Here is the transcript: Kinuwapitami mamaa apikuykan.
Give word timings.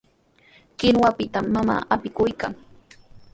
Kinuwapitami 0.77 1.49
mamaa 1.55 1.85
apikuykan. 1.95 2.53